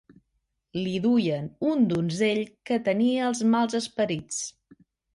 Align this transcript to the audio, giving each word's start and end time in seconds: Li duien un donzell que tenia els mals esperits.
Li 0.77 0.93
duien 1.03 1.51
un 1.73 1.85
donzell 1.93 2.43
que 2.71 2.81
tenia 2.91 3.31
els 3.31 3.47
mals 3.55 3.81
esperits. 3.85 4.45